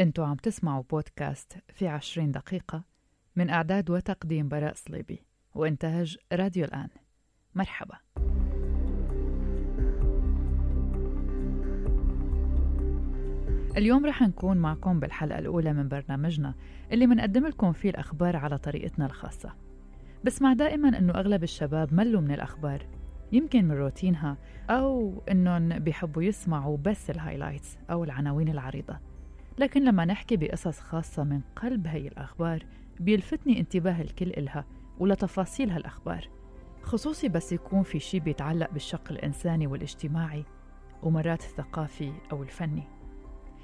[0.00, 2.84] أنتوا عم تسمعوا بودكاست في عشرين دقيقة
[3.36, 5.22] من إعداد وتقديم براء صليبي
[5.54, 6.88] وإنتاج راديو الآن.
[7.54, 7.98] مرحبا.
[13.76, 16.54] اليوم رح نكون معكم بالحلقة الأولى من برنامجنا
[16.92, 19.54] اللي منقدم لكم فيه الأخبار على طريقتنا الخاصة.
[20.24, 22.86] بسمع دائما أنه أغلب الشباب ملوا من الأخبار
[23.32, 24.36] يمكن من روتينها
[24.70, 29.07] أو أنهم بيحبوا يسمعوا بس الهايلايتس أو العناوين العريضة.
[29.58, 32.66] لكن لما نحكي بقصص خاصة من قلب هي الأخبار
[33.00, 34.64] بيلفتني انتباه الكل إلها
[34.98, 36.28] ولتفاصيل هالأخبار
[36.82, 40.44] خصوصي بس يكون في شي بيتعلق بالشق الإنساني والاجتماعي
[41.02, 42.82] ومرات الثقافي أو الفني.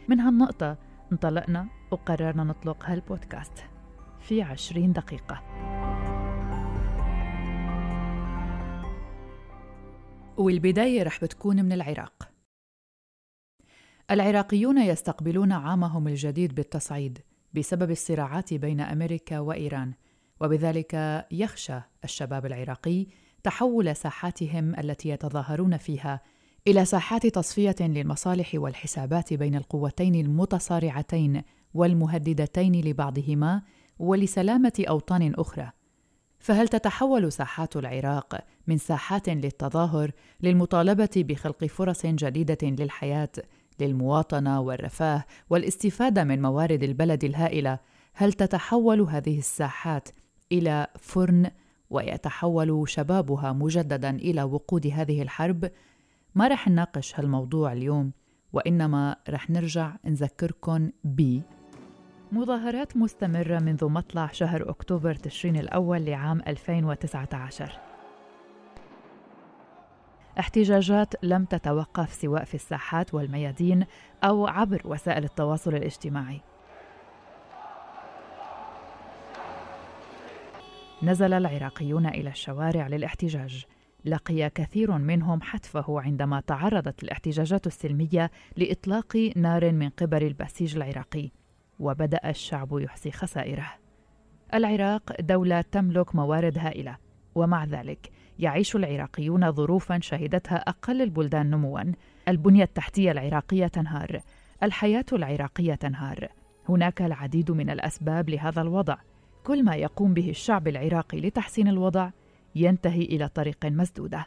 [0.08, 0.76] من هالنقطة
[1.12, 3.64] انطلقنا وقررنا نطلق هالبودكاست
[4.20, 5.42] في عشرين دقيقة.
[10.36, 12.33] والبداية رح بتكون من العراق.
[14.10, 17.18] العراقيون يستقبلون عامهم الجديد بالتصعيد
[17.54, 19.92] بسبب الصراعات بين أمريكا وإيران
[20.40, 23.06] وبذلك يخشى الشباب العراقي
[23.42, 26.20] تحول ساحاتهم التي يتظاهرون فيها
[26.66, 31.42] إلى ساحات تصفية للمصالح والحسابات بين القوتين المتصارعتين
[31.74, 33.62] والمهددتين لبعضهما
[33.98, 35.70] ولسلامة أوطان أخرى.
[36.38, 40.10] فهل تتحول ساحات العراق من ساحات للتظاهر
[40.40, 43.30] للمطالبة بخلق فرص جديدة للحياة
[43.80, 47.78] للمواطنة والرفاه والاستفادة من موارد البلد الهائلة.
[48.14, 50.08] هل تتحول هذه الساحات
[50.52, 51.50] إلى فرن
[51.90, 55.70] ويتحول شبابها مجددا إلى وقود هذه الحرب؟
[56.34, 58.12] ما رح نناقش هالموضوع اليوم
[58.52, 61.40] وإنما رح نرجع نذكركم ب
[62.32, 67.93] مظاهرات مستمرة منذ مطلع شهر أكتوبر تشرين الأول لعام 2019
[70.38, 73.86] احتجاجات لم تتوقف سواء في الساحات والميادين
[74.24, 76.40] أو عبر وسائل التواصل الاجتماعي.
[81.02, 83.64] نزل العراقيون إلى الشوارع للاحتجاج.
[84.04, 91.30] لقي كثير منهم حتفه عندما تعرضت الاحتجاجات السلمية لإطلاق نار من قبل البسيج العراقي
[91.78, 93.72] وبدأ الشعب يحصي خسائره.
[94.54, 96.96] العراق دولة تملك موارد هائلة
[97.34, 101.80] ومع ذلك يعيش العراقيون ظروفا شهدتها أقل البلدان نموا.
[102.28, 104.20] البنية التحتية العراقية تنهار.
[104.62, 106.28] الحياة العراقية تنهار.
[106.68, 108.96] هناك العديد من الأسباب لهذا الوضع.
[109.44, 112.10] كل ما يقوم به الشعب العراقي لتحسين الوضع
[112.54, 114.26] ينتهي إلى طريق مسدودة.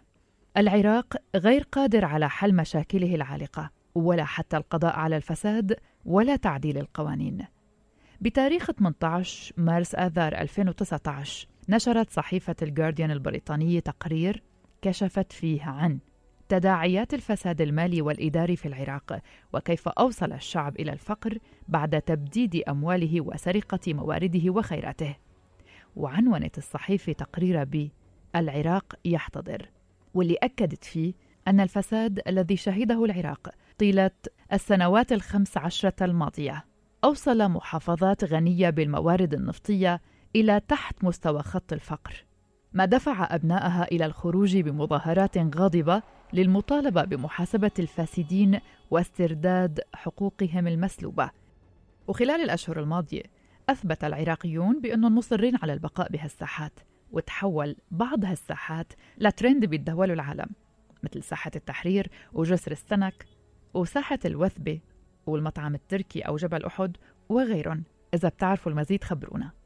[0.58, 5.76] العراق غير قادر على حل مشاكله العالقة ولا حتى القضاء على الفساد
[6.06, 7.46] ولا تعديل القوانين.
[8.22, 14.44] بتاريخ 18 مارس آذار 2019 نشرت صحيفة الجارديان البريطانية تقرير
[14.82, 16.00] كشفت فيه عن
[16.50, 19.20] تداعيات الفساد المالي والإداري في العراق
[19.54, 25.16] وكيف أوصل الشعب إلى الفقر بعد تبديد أمواله وسرقة موارده وخيراته.
[25.96, 27.90] وعنونت الصحيفة تقرير ب
[28.36, 29.70] العراق يحتضر
[30.14, 31.14] واللي أكدت فيه
[31.48, 34.12] أن الفساد الذي شهده العراق طيلة
[34.54, 36.66] السنوات الخمس عشرة الماضية
[37.04, 40.02] أوصل محافظات غنية بالموارد النفطية
[40.38, 42.26] إلى تحت مستوى خط الفقر.
[42.74, 46.02] ما دفع أبنائها إلى الخروج بمظاهرات غاضبة
[46.34, 48.60] للمطالبة بمحاسبة الفاسدين
[48.92, 51.30] واسترداد حقوقهم المسلوبة.
[52.08, 53.24] وخلال الأشهر الماضية
[53.70, 56.80] أثبت العراقيون بأنهم مصرين على البقاء بهالساحات
[57.12, 60.50] وتحول بعض هالساحات لترند بيتداوله العالم
[61.04, 63.26] مثل ساحة التحرير وجسر السنك
[63.74, 64.80] وساحة الوثبة
[65.28, 66.98] والمطعم التركي أو جبل أحد
[67.30, 67.84] وغيرهم
[68.14, 69.57] إذا بتعرفوا المزيد خبرونا.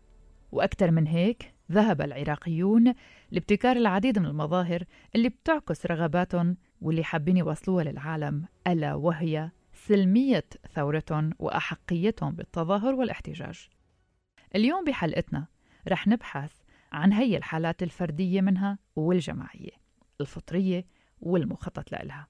[0.51, 2.93] وأكثر من هيك ذهب العراقيون
[3.31, 4.83] لابتكار العديد من المظاهر
[5.15, 13.69] اللي بتعكس رغباتهم واللي حابين يوصلوها للعالم ألا وهي سلمية ثورتهم وأحقيتهم بالتظاهر والاحتجاج.
[14.55, 15.47] اليوم بحلقتنا
[15.87, 16.51] رح نبحث
[16.91, 19.71] عن هي الحالات الفردية منها والجماعية
[20.21, 20.85] الفطرية
[21.19, 22.27] والمخطط لها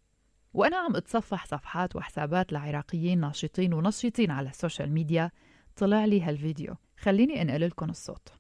[0.54, 5.32] وأنا عم أتصفح صفحات وحسابات لعراقيين ناشطين ونشيطين على ال social media
[5.76, 6.76] طلع لي هالفيديو.
[7.02, 8.34] خليني أنقل لكم الصوت.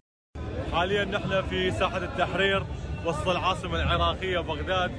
[0.71, 2.63] حاليا نحن في ساحة التحرير
[3.05, 4.91] وسط العاصمة العراقية بغداد.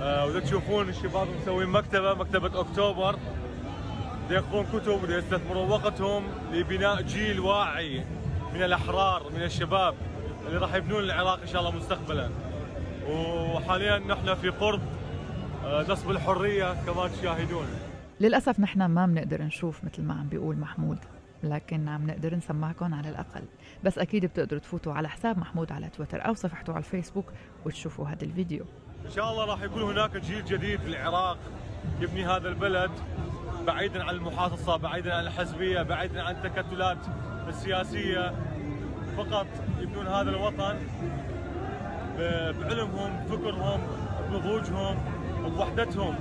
[0.00, 3.18] آه تشوفون الشباب مسوين مكتبة مكتبة أكتوبر.
[4.30, 8.04] يقرون كتب ويستثمرون وقتهم لبناء جيل واعي
[8.54, 9.94] من الأحرار من الشباب
[10.46, 12.30] اللي راح يبنون العراق إن شاء الله مستقبلا.
[13.08, 14.80] وحاليا نحن في قرب
[15.64, 17.66] آه، نصب الحرية كما تشاهدون.
[18.20, 20.98] للأسف نحن ما بنقدر نشوف مثل ما عم بيقول محمود.
[21.42, 23.42] لكن عم نقدر نسمعكم على الأقل.
[23.84, 27.32] بس أكيد بتقدروا تفوتوا على حساب محمود على تويتر أو صفحته على الفيسبوك
[27.66, 28.64] وتشوفوا هذا الفيديو.
[29.06, 31.38] إن شاء الله راح يكون هناك جيل جديد في العراق
[32.00, 32.90] يبني هذا البلد
[33.66, 36.98] بعيدا عن المحاصصة بعيدا عن الحزبية بعيدا عن التكتلات
[37.48, 38.34] السياسية.
[39.16, 39.46] فقط
[39.80, 40.78] يبنون هذا الوطن
[42.60, 43.80] بعلمهم بفكرهم
[44.30, 44.98] بنضوجهم
[45.44, 46.14] بوحدتهم.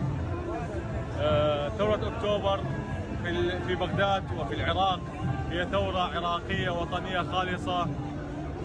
[1.19, 2.64] آه، ثورة أكتوبر
[3.28, 5.00] في في بغداد وفي العراق.
[5.50, 7.88] هي ثورة عراقية وطنية خالصة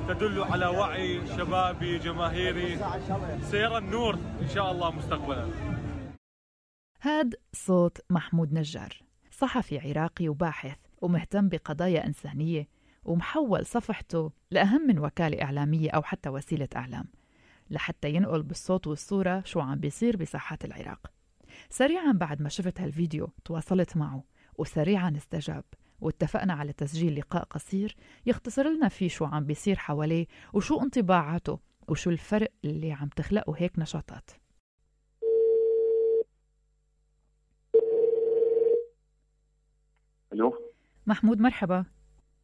[0.09, 2.79] تدل على وعي شبابي جماهيري.
[3.43, 5.49] سيرى النور إن شاء الله مستقبلا.
[7.03, 12.69] هاد صوت محمود نجار صحفي عراقي وباحث ومهتم بقضايا إنسانية
[13.05, 17.05] ومحول صفحته لأهم من وكالة إعلامية أو حتى وسيلة إعلام
[17.71, 21.13] لحتى ينقل بالصوت والصورة شو عم بيصير بساحات العراق.
[21.71, 24.32] سريعا بعد ما شفت هالفيديو تواصلت معه.
[24.59, 25.65] وسريعا استجاب.
[26.01, 27.97] واتفقنا على تسجيل لقاء قصير
[28.27, 31.59] يختصر لنا فيه شو عم بيصير حواليه وشو انطباعاته
[31.89, 34.31] وشو الفرق اللي عم تخلقه هيك نشاطات.
[40.33, 40.73] ألو؟
[41.07, 41.85] محمود مرحبا.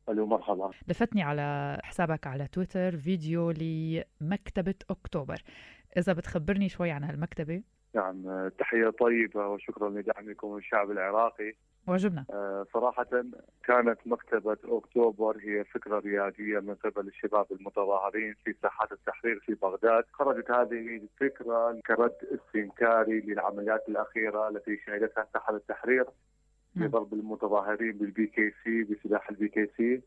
[0.08, 0.70] ألو مرحبا.
[0.88, 5.42] لفتني على حسابك على تويتر فيديو لمكتبة أكتوبر.
[5.96, 7.62] إذا بتخبرني شوي عن هالمكتبة.
[7.94, 11.52] نعم تحية طيبة وشكرا لدعمكم الشعب العراقي.
[11.88, 13.06] واجبنا آه، صراحة
[13.64, 20.04] كانت مكتبة أكتوبر هي فكرة ريادية من قبل الشباب المتظاهرين في ساحات التحرير في بغداد.
[20.12, 26.04] خرجت هذه الفكرة كرد استنكاري للعمليات الأخيرة التي شهدتها ساحة التحرير
[26.74, 30.02] بضرب المتظاهرين بالبي كي سي بسلاح البي كي سي.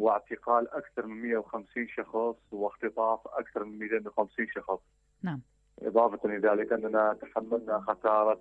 [0.00, 4.78] واعتقال أكثر من 150 شخص واختطاف أكثر من 250 شخص.
[5.22, 5.40] نعم.
[5.82, 8.40] إضافة إلى ذلك أننا تحملنا خسارة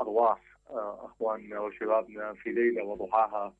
[0.00, 3.54] أرواح أخواننا وشبابنا في ليلة وضحاها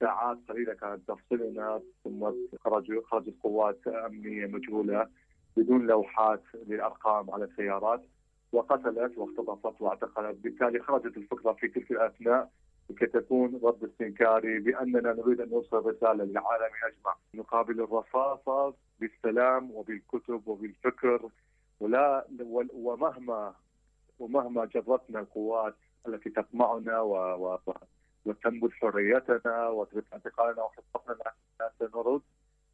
[0.00, 5.08] ساعات قليلة كانت تفصلنا ثم خرجوا خرجت قوات أمنية مجهولة
[5.56, 8.02] بدون لوحات للأرقام على السيارات
[8.52, 12.50] وقتلت واختطفت واعتقلت، بالتالي خرجت الفكرة في تلك الأثناء
[12.90, 17.16] لكي تكون رد استنكاري بأننا نريد أن نوصل رسالة للعالم أجمع.
[17.34, 21.28] نقابل الرصاصه بالسلام وبالكتب وبالفكر
[21.80, 22.26] ولا
[22.74, 23.54] ومهما
[24.18, 25.74] ومهما جرتنا القوات
[26.06, 27.58] التي تقمعنا و, و
[28.24, 31.32] وتنبذ حريتنا وتريد اعتقالنا وحفظنا
[31.78, 32.22] سنرد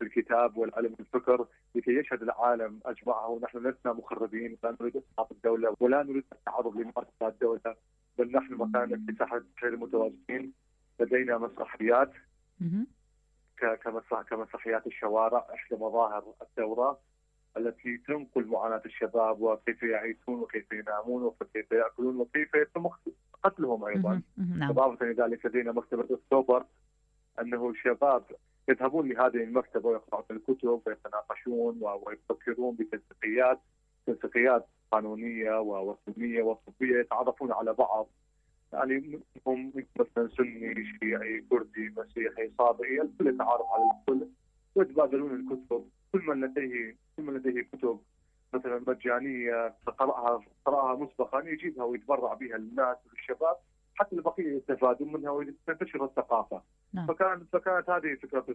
[0.00, 3.38] بالكتاب والعلم والفكر لكي يشهد العالم أجمعه.
[3.42, 7.76] نحن لسنا مخربين لا نريد اسقاط الدولة ولا نريد التعرض لمؤسسات الدولة
[8.18, 10.52] بل نحن مكاننا في ساحة غير المتواجدين.
[11.00, 12.12] لدينا مسرحيات
[13.56, 17.00] كمسرح كمسرحيات الشوارع إحدى مظاهر الثورة.
[17.56, 22.88] التي تنقل معاناة الشباب وكيف يعيشون وكيف ينامون وكيف يأكلون وكيف يتم
[23.42, 24.22] قتلهم أيضا.
[24.36, 24.70] نعم.
[24.70, 26.64] اضافه إلى ذلك لدينا مكتبة أكتوبر
[27.40, 28.24] أنه الشباب
[28.68, 33.60] يذهبون لهذه المكتبة ويقرؤون الكتب ويتناقشون ويفكرون بتنسيقيات
[34.06, 38.08] تنسيقيات قانونية وسنية وطبيه يتعرفون على بعض
[38.72, 44.28] يعني هم مثلا سني شيعي كردي مسيحي صابئي الكل يتعارف على الكل
[44.74, 48.00] ويتبادلون الكتب كل من لديه كل من لديه كتب
[48.54, 53.56] مثلا مجانية قرأها قرأها مسبقا يجيبها ويتبرع بها للناس وللشباب
[53.94, 56.62] حتى البقية يستفادون منها وتنتشر الثقافة
[56.92, 57.06] نعم.
[57.06, 58.46] فكانت فكانت هذه فكرة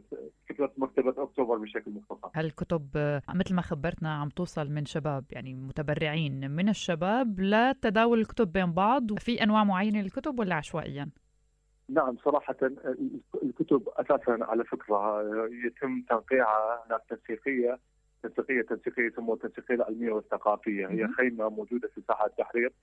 [0.49, 2.29] فكرة مكتبة أكتوبر بشكل مختصر.
[2.35, 2.89] هالكتب
[3.35, 9.19] مثل ما خبرتنا عم توصل من شباب يعني متبرعين من الشباب لتداول الكتب بين بعض
[9.19, 11.09] في أنواع معينة للكتب ولا عشوائيا؟
[11.89, 12.55] نعم صراحة
[13.43, 15.21] الكتب أساسا على فكرة
[15.65, 17.79] يتم تنقيعها هناك تنسيقية
[18.23, 20.87] تنسيقية تنسيقية يسموها التنسيقية العلمية والثقافية.
[20.87, 22.73] هي خيمة موجودة في ساحة التحرير.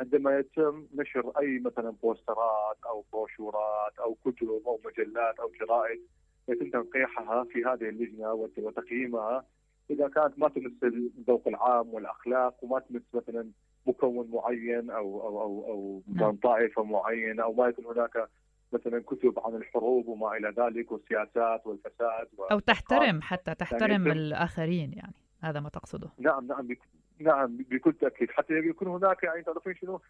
[0.00, 6.00] عندما يتم نشر أي مثلا بوسترات أو بروشورات أو كتب أو مجلات أو جرائد
[6.48, 9.44] يتم تنقيحها في هذه اللجنة وتقييمها.
[9.90, 13.50] إذا كانت ما تمس الذوق العام والأخلاق وما تمس مثلا
[13.86, 16.36] مكون معين أو أو أو أو نعم.
[16.36, 18.28] طائفة معينة أو ما يكون هناك
[18.74, 24.92] مثلا كتب عن الحروب وما إلى ذلك والسياسات والفساد أو تحترم حتى تحترم يعني الآخرين
[24.92, 26.68] يعني هذا ما تقصده نعم نعم
[27.18, 30.00] نعم بكل تأكيد حتى يكون هناك يعني تعرفين شنو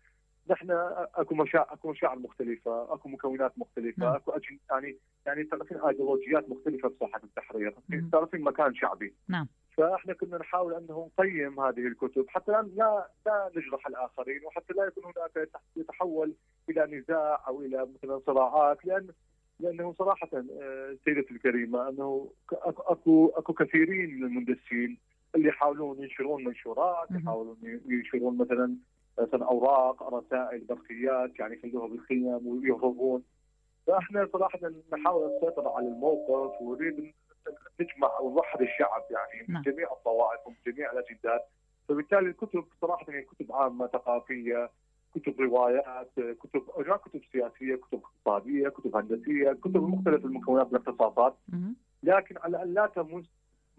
[0.50, 0.70] نحن
[1.14, 4.14] أكو مشاعر أكو مشاعر مختلفة، أكو مكونات مختلفة، نعم.
[4.14, 4.32] أكو
[4.70, 7.74] يعني يعني تعرفين ايديولوجيات مختلفة بساحه التحرير،
[8.12, 9.14] تعرفين مكان شعبي.
[9.28, 9.48] نعم.
[9.76, 15.04] فاحنا كنا نحاول انه نقيم هذه الكتب حتى لا لا نجرح الآخرين وحتى لا يكون
[15.04, 16.34] هناك يتحول
[16.70, 19.08] إلى نزاع أو إلى مثلا صراعات لأن
[19.60, 24.98] لأنه صراحة آه، سيدتي الكريمة أنه اكو أكو كثيرين من المندسين
[25.34, 28.76] اللي يحاولون ينشرون منشورات يحاولون ينشرون مثلا
[29.18, 33.22] مثلا أوراق رسائل برقيات يعني يخلوها بالخيم ويهربون.
[33.86, 34.58] فاحنا صراحة
[34.92, 37.12] نحاول نسيطر على الموقف ونريد
[37.80, 39.62] نجمع ونوحد الشعب يعني من نعم.
[39.62, 41.48] جميع الطوائف ومن جميع الأجندات
[41.88, 44.70] فبالتالي الكتب صراحة هي كتب عامة ثقافية
[45.14, 46.62] كتب روايات كتب
[47.04, 51.36] كتب سياسية كتب اقتصادية كتب هندسية كتب مختلف المكونات من الاختصاصات
[52.02, 53.24] لكن على أن لا تمس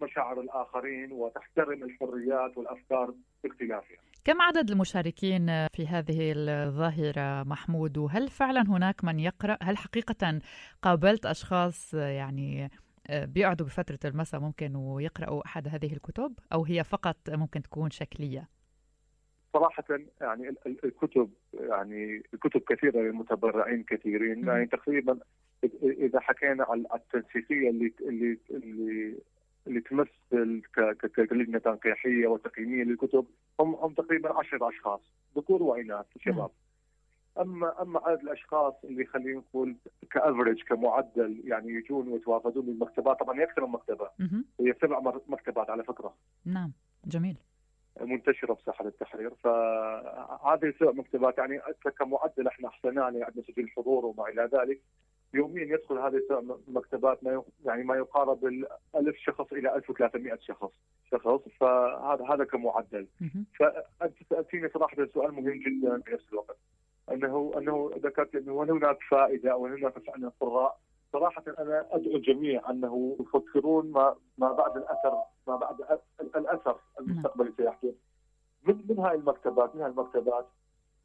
[0.02, 3.96] مشاعر الآخرين وتحترم الحريات والأفكار باختلافها.
[4.24, 10.40] كم عدد المشاركين في هذه الظاهرة محمود وهل فعلا هناك من يقرأ؟ هل حقيقة
[10.82, 12.70] قابلت أشخاص يعني
[13.10, 18.48] بيقعدوا بفترة المساء ممكن ويقرأوا أحد هذه الكتب أو هي فقط ممكن تكون شكلية؟
[19.52, 19.84] صراحة
[20.20, 24.46] يعني الكتب يعني الكتب كثيرة للمتبرعين كثيرين.
[24.46, 25.18] يعني تقريبا
[25.82, 29.18] إذا حكينا على التنسيقية اللي اللي اللي
[29.66, 30.62] اللي تمثل
[31.16, 33.26] كلجنة تنقيحية وتقييمية للكتب
[33.60, 35.00] هم هم تقريبا 10 أشخاص
[35.36, 36.50] ذكور واناث شباب.
[37.38, 39.76] اما أما عدد الأشخاص اللي خلينا نقول
[40.10, 43.20] كافرج كمعدل يعني يجون ويتوافدون بالمكتبات.
[43.20, 44.10] طبعا يكثر المكتبه
[44.60, 46.14] هي سبع مكتبات على فكرة.
[46.44, 46.72] نعم
[47.04, 47.36] جميل.
[48.00, 51.60] منتشرة بساحه التحرير فهذه السبع مكتبات يعني
[51.98, 54.80] كمعدل إحنا حصلنا يعني عندنا سجل حضور وما إلى ذلك.
[55.34, 56.20] يوميا يدخل هذه
[56.68, 58.66] المكتبات ما يعني ما يقارب ال
[58.96, 60.72] 1000 شخص إلى 1300 شخص.
[61.10, 61.40] شخص.
[61.60, 63.06] فهذا هذا كمعدل.
[63.58, 66.56] فأنت سألتيني صراحة سؤال مهم جدا في نفس الوقت.
[67.12, 70.78] انه أنه ذكرت أنه هل هناك فائدة أو هل هناك فعلا قراء
[71.12, 76.00] صراحة أنا أدعو الجميع أنه يفكرون ما ما بعد الاثر ما بعد
[76.36, 77.94] الأثر المستقبلي سيحدث.
[78.66, 80.48] من من هاي المكتبات من هاي المكتبات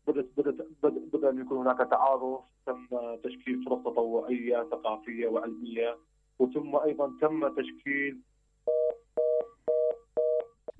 [0.07, 0.67] بدات بدات
[1.13, 2.87] بدا أن يكون هناك تعارف تم
[3.23, 5.97] تشكيل فرق تطوعية ثقافية وعلمية
[6.39, 8.21] وثم أيضا تم تشكيل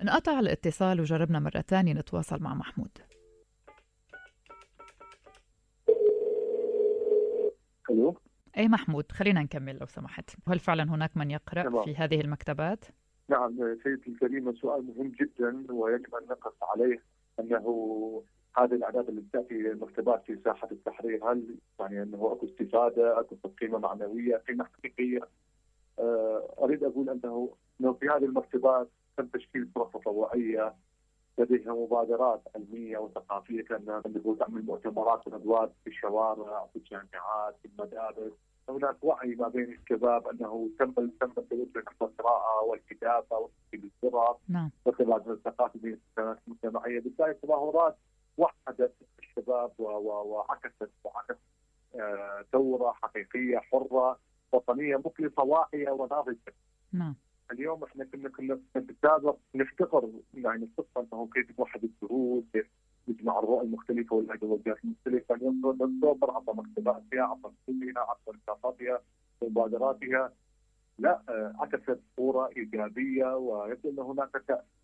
[0.02, 2.98] انقطع الاتصال وجربنا مرة ثانية نتواصل مع محمود.
[8.56, 11.84] أي محمود خلينا نكمل لو سمحت هل فعلا هناك من يقرأ نعم.
[11.84, 12.84] في هذه المكتبات؟
[13.28, 17.02] نعم سيدتي الكريمة سؤال مهم جدا ويجب أن نقف عليه
[17.40, 18.22] أنه
[18.56, 23.78] هذه الأعداد اللي تأتي المكتبات في ساحة التحرير هل يعني أنه أكو استفادة أكو قيمة
[23.78, 25.20] معنوية قيمة حقيقية
[25.98, 30.74] آه، أريد أقول أنه انه في هذه المكتبات تم تشكيل فرق تطوعيه
[31.38, 38.32] لديها مبادرات علمية وثقافية كانها تعمل مؤتمرات وندوات في الشوارع في الجامعات في المدارس
[38.68, 44.70] هناك وعي ما بين الشباب أنه تم تم التوجه نحو القراءة والكتابة وتشكيل الفرق نعم
[44.84, 47.96] وتبادل الثقافه المجتمعية بالتالي التظاهرات
[48.38, 51.38] وحدت الشباب وعكست وعكست
[51.94, 54.18] آه، ثورة حقيقية حرة
[54.52, 56.54] وطنية مخلصة واعية وناضجة.
[56.92, 57.14] نعم.
[57.50, 62.44] اليوم إحنا كنا كنا بالسابق نفتقر يعني القصة إنه كيف يوحد الدروس
[63.08, 65.34] يجمع الرؤى المختلفة والأيديولوجيات المختلفة.
[65.34, 69.00] اليوم الدكتور عبر مكتباتها عبر كتبها عبر نشاطاتها
[69.40, 70.32] ومبادراتها
[70.98, 74.30] لا آه، عكست صورة إيجابية ويبدو أن هناك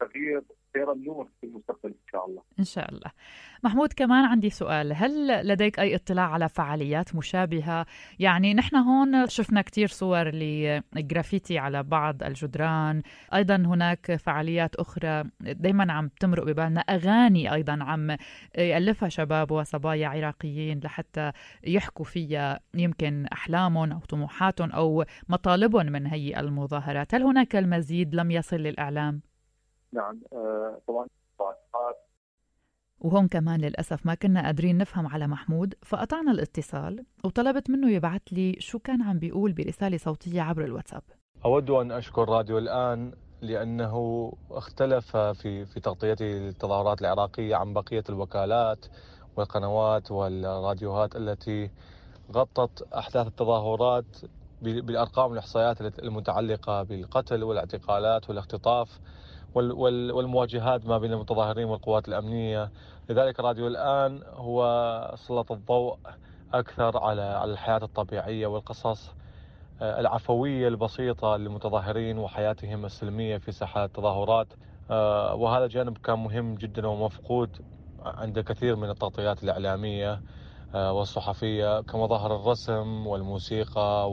[0.00, 2.42] تغيير سير النور في المستقبل إن شاء الله.
[2.58, 3.10] إن شاء الله.
[3.64, 7.86] محمود كمان عندي سؤال، هل لديك أي اطلاع على فعاليات مشابهة؟
[8.18, 13.02] يعني نحن هون شفنا كثير صور لجرافيتي على بعض الجدران،
[13.34, 18.16] أيضا هناك فعاليات أخرى دائما عم تمرق ببالنا أغاني أيضا عم
[18.58, 21.32] يألفها شباب وصبايا عراقيين لحتى
[21.64, 28.30] يحكوا فيها يمكن أحلامهم أو طموحاتهم أو مطالبهم من هي المظاهرات، هل هناك المزيد لم
[28.30, 29.20] يصل للإعلام؟
[29.92, 31.06] نعم آه، طبعا.
[33.00, 38.56] وهون كمان للأسف ما كنا قادرين نفهم على محمود فقطعنا الاتصال وطلبت منه يبعث لي
[38.58, 41.02] شو كان عم بيقول برسالة صوتية عبر الواتساب.
[41.44, 48.86] أود أن أشكر راديو الآن لأنه اختلف في في تغطيته للتظاهرات العراقية عن بقية الوكالات
[49.36, 51.70] والقنوات والراديوهات التي
[52.32, 54.16] غطت أحداث التظاهرات
[54.62, 59.00] بالأرقام والإحصائيات المتعلقة بالقتل والاعتقالات والاختطاف
[59.54, 62.70] والمواجهات ما بين المتظاهرين والقوات الأمنية.
[63.08, 65.98] لذلك راديو الآن هو سلط الضوء
[66.54, 69.14] أكثر على على الحياة الطبيعية والقصص
[69.82, 74.46] آه، العفوية البسيطة للمتظاهرين وحياتهم السلمية في ساحات التظاهرات.
[74.90, 77.50] آه، وهذا جانب كان مهم جدا ومفقود
[78.04, 80.22] عند كثير من التغطيات الإعلامية
[80.74, 84.10] آه، والصحفية كمظاهر الرسم والموسيقى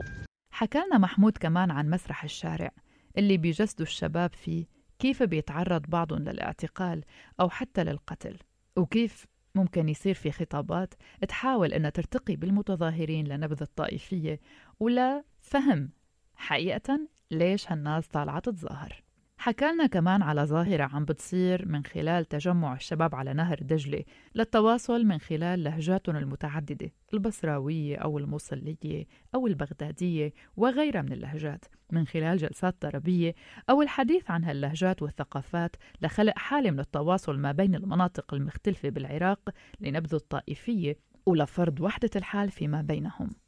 [0.56, 2.70] حكى لنا محمود كمان عن مسرح الشارع
[3.18, 4.66] اللي بيجسدوا الشباب فيه
[4.98, 7.04] كيف بيتعرض بعضهم للاعتقال
[7.40, 8.38] أو حتى للقتل
[8.76, 10.94] وكيف ممكن يصير في خطابات
[11.28, 14.40] تحاول أنها ترتقي بالمتظاهرين لنبذ الطائفية
[14.80, 15.90] ولا فهم
[16.34, 19.02] حقيقة ليش هالناس طالعة تتظاهر.
[19.46, 25.04] حكى لنا كمان على ظاهرة عم بتصير من خلال تجمع الشباب على نهر دجلة للتواصل
[25.04, 32.82] من خلال لهجاتهم المتعددة البصراوية أو الموصلية أو البغدادية وغيرها من اللهجات من خلال جلسات
[32.82, 33.34] طربية
[33.70, 39.50] أو الحديث عن هاللهجات والثقافات لخلق حالة من التواصل ما بين المناطق المختلفة بالعراق
[39.80, 43.45] لنبذ الطائفية ولفرض وحدة الحال فيما بينهم.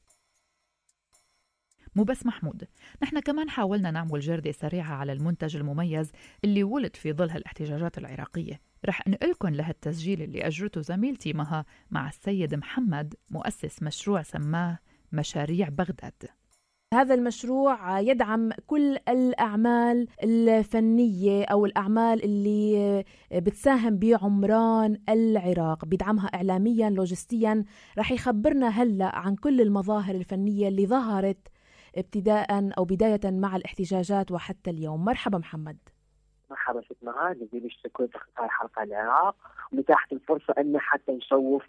[1.98, 2.64] مو بس محمود.
[3.02, 6.12] نحن كمان حاولنا نعمل جردة سريعة على المنتج المميز
[6.44, 8.60] اللي ولد في ظل هالاحتجاجات العراقية.
[8.86, 14.78] رح أنقلكم لهالتسجيل اللي أجرته زميلتي مها مع السيد محمد مؤسس مشروع سماه
[15.12, 16.22] مشاريع بغداد.
[16.94, 25.84] هذا المشروع يدعم كل الأعمال الفنية أو الأعمال اللي بتساهم بعمران العراق.
[25.84, 27.64] بيدعمها إعلاميا لوجستيا.
[27.98, 31.48] رح يخبرنا هلأ عن كل المظاهر الفنية اللي ظهرت
[31.96, 35.04] ابتداء أو بداية مع الاحتجاجات وحتى اليوم.
[35.04, 35.76] مرحبا محمد.
[36.50, 39.36] مرحبا ست نهار نزيل الشكر في اختار حلقة العراق
[39.72, 41.64] ومتاحة الفرصة أن حتى نشوف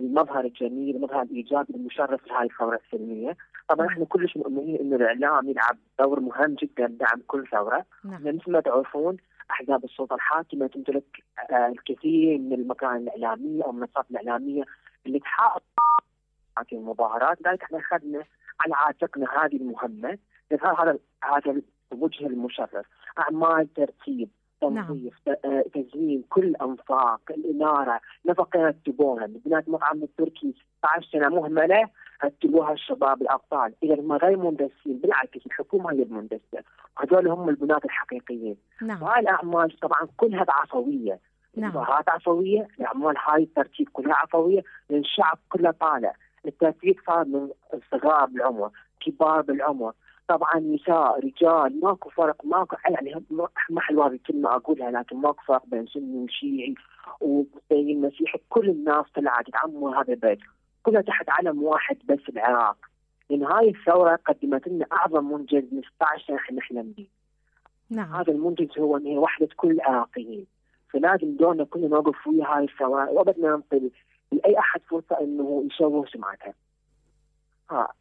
[0.00, 3.36] المظهر الجميل المظهر الإيجابي المشرف لهذه الثورة السلميه،
[3.68, 8.22] طبعا إحنا كلش مؤمنين إنه الإعلام يلعب دور مهم جدا بدعم كل ثورة، نعم.
[8.22, 9.16] مثل ما تعرفون
[9.50, 14.62] أحزاب السلطة الحاكمة تمتلك آه، الكثير من المكان الإعلامية أو المنصات الإعلامية
[15.06, 15.60] اللي تحاول
[16.68, 18.24] في المظاهرات، لذلك إحنا اخذنا
[18.60, 20.18] على عاتقنا هذه المهمة
[20.52, 21.60] هذا هذا
[21.92, 22.86] الوجه المشرف،
[23.18, 24.28] أعمال ترتيب
[24.60, 25.36] تنظيف نعم.
[25.44, 31.88] آه، تزيين كل أنفاق الاناره نفقة رتبوها بنات مطعم التركي 16 سنة مهملة
[32.24, 36.62] رتبوها الشباب الاطفال إذا هم غير مندسين بالعكس الحكومة هي المندسة.
[36.96, 38.56] وهذول هم البنات الحقيقيين.
[38.82, 39.02] نعم.
[39.02, 41.18] وهاي الأعمال طبعا كلها عفويه
[41.56, 41.72] نعم.
[42.08, 46.12] عفوية الأعمال هاي الترتيب كلها عفوية لأن الشعب كله طالع.
[46.46, 47.48] الترتيب صار من
[47.90, 49.92] صغار بالعمر كبار بالعمر.
[50.28, 53.24] طبعا نساء رجال ماكو فرق ماكو يعني
[53.70, 56.74] ما حلوة هذه الكلمة أقولها لكن ماكو فرق بين سني وشيعي
[57.20, 60.38] وبين مسيحي كل الناس طلعت تعموا هذا البيت.
[60.82, 62.76] كلها تحت علم واحد بس العراق.
[63.30, 67.06] لأن هاي الثورة قدمت لنا أعظم منجز من 16 سنه إحنا نحلم به
[67.90, 68.14] نعم.
[68.14, 70.46] هذا المنجز هو ان هي وحدة كل العراقيين.
[70.90, 73.90] فلازم دورنا كلنا نوقف ويا هاي الثورة وابدا ننطي
[74.32, 76.54] لأي أحد فرصة إنه يشوه سمعتها.
[77.70, 77.92] ها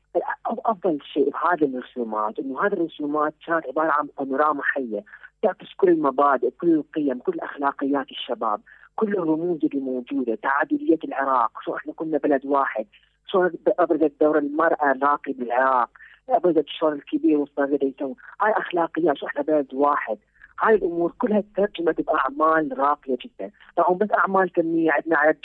[0.46, 5.04] أفضل شيء بهذه الرسومات إنه هذه الرسومات كانت عبارة عن بانوراما حية
[5.41, 8.62] تعكس كل المبادئ، كل القيم، كل أخلاقيات الشباب،
[8.95, 12.86] كل الرموز اللي موجودة، تعادلية العراق، شو إحنا كنا بلد واحد،
[13.28, 15.89] شلون أبرزت دور المرأة راقي بالعراق،
[16.30, 20.17] أبرزت شلون الكبير والصغير يسوون، هاي أخلاقيات شو إحنا بلد واحد،
[20.62, 25.38] هاي الأمور كلها ترجمت باعمال راقية جدا، طبعا بس أعمال فنيه عندنا عدد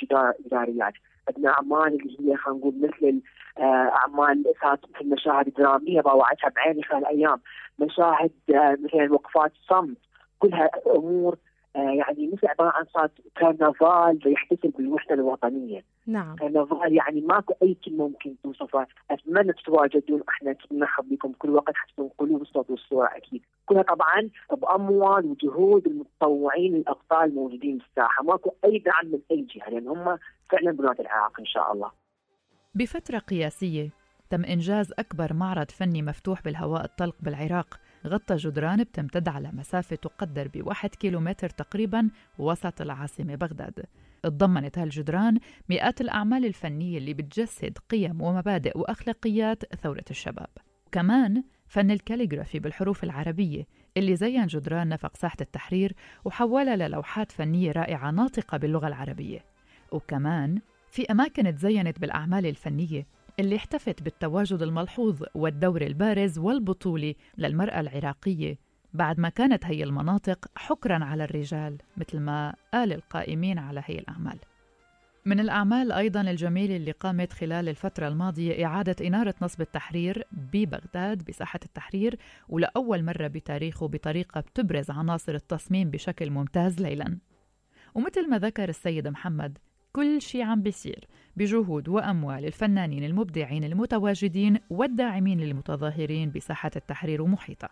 [0.46, 0.94] جداريات،
[1.28, 3.20] عندنا أعمال اللي هي خلينا نقول مثل
[3.58, 7.40] آه، أعمال مثل مشاهد درامية باوعتها بعيني خلال أيام.
[7.78, 9.96] مشاهد آه، مثل وقفات صمت.
[10.38, 11.36] كلها أمور
[11.74, 15.84] يعني مثل عبارة عن صارت كرنفال يحتفل بالوحدة الوطنية.
[16.06, 16.36] نعم.
[16.36, 21.92] كرنفال يعني ماكو أي كلمة ممكن توصفها، أتمنى تتواجدون إحنا نرحب بكم كل وقت حتى
[21.96, 23.42] تنقلوا بالصوت والصورة أكيد.
[23.66, 29.88] كلها طبعا بأموال وجهود المتطوعين الابطال الموجودين بالساحه، ماكو أي دعم من أي جهة لأن
[29.88, 30.18] هم
[30.50, 31.90] فعلا بنات العراق إن شاء الله.
[32.74, 33.90] بفترة قياسية
[34.30, 40.48] تم إنجاز أكبر معرض فني مفتوح بالهواء الطلق بالعراق غطى جدران بتمتد على مسافة تقدر
[40.48, 43.84] بواحد كيلومتر تقريبا وسط العاصمة بغداد.
[44.22, 45.38] تضمنت هالجدران
[45.68, 50.48] مئات الأعمال الفنية اللي بتجسد قيم ومبادئ وأخلاقيات ثورة الشباب.
[50.92, 58.10] كمان فن الكاليغرافي بالحروف العربية اللي زين جدران نفق ساحة التحرير وحولها للوحات فنية رائعة
[58.10, 59.44] ناطقة باللغة العربية.
[59.92, 60.60] وكمان
[60.90, 63.06] في أماكن تزينت بالأعمال الفنية
[63.40, 68.58] اللي احتفت بالتواجد الملحوظ والدور البارز والبطولي للمرأة العراقية.
[68.94, 74.38] بعد ما كانت هي المناطق حكرا على الرجال مثل ما قال القائمين على هي الأعمال.
[75.24, 81.60] من الأعمال أيضا الجميلة اللي قامت خلال الفترة الماضية إعادة إنارة نصب التحرير ببغداد بساحة
[81.64, 82.18] التحرير
[82.48, 87.18] ولأول مرة بتاريخه بطريقة بتبرز عناصر التصميم بشكل ممتاز ليلا.
[87.94, 89.58] ومثل ما ذكر السيد محمد
[89.92, 97.70] كل شيء عم بيصير بجهود وأموال الفنانين المبدعين المتواجدين والداعمين للمتظاهرين بساحة التحرير ومحيطها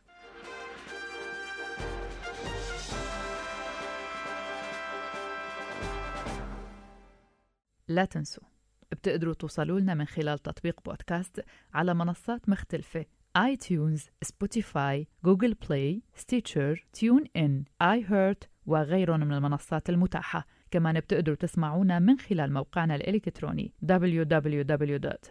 [7.89, 8.45] لا تنسوا
[8.93, 13.05] بتقدروا توصلوا لنا من خلال تطبيق بودكاست على منصات مختلفة
[13.37, 20.47] iTunes، Spotify، Google Play، Stitcher، TuneIn، iHeart وغيرهم من المنصات المتاحة.
[20.71, 25.31] كمان بتقدروا تسمعونا من خلال موقعنا الإلكتروني www.alan.fm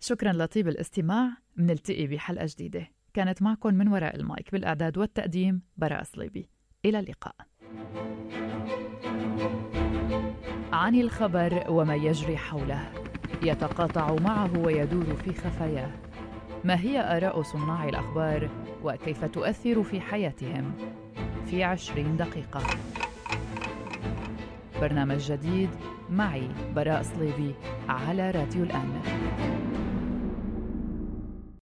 [0.00, 2.88] شكرا لطيب الاستماع منلتقي بحلقة جديدة.
[3.14, 6.48] كانت معكم من وراء المايك بالإعداد والتقديم براء صليبي.
[6.84, 7.34] إلى اللقاء.
[10.72, 12.92] عن الخبر وما يجري حوله.
[13.42, 15.90] يتقاطع معه ويدور في خفاياه.
[16.64, 18.50] ما هي آراء صناع الأخبار؟
[18.82, 20.72] وكيف تؤثر في حياتهم؟
[21.46, 22.62] في عشرين دقيقة.
[24.80, 25.70] برنامج جديد
[26.10, 27.54] معي براء صليبي
[27.88, 28.90] على راديو الآن.